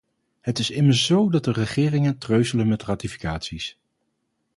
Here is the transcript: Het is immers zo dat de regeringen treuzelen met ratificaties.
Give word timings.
Het 0.41 0.59
is 0.59 0.69
immers 0.69 1.05
zo 1.05 1.29
dat 1.29 1.43
de 1.43 1.51
regeringen 1.51 2.17
treuzelen 2.17 2.67
met 2.67 2.83
ratificaties. 2.83 3.77